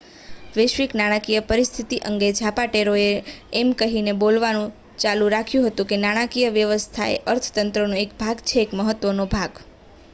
[0.53, 3.03] "વૈશ્વિક નાણાકીય પરીસ્થિતિ અંગે ઝાપાટેરોએ
[3.53, 4.71] એમ કહીને બોલવાનું
[4.99, 9.53] ચાલુ રાખ્યું હતું કે નાણાકીય વ્યવસ્થા એ અર્થતંત્રનો એક ભાગ છે એક મહત્વનો ભાગ.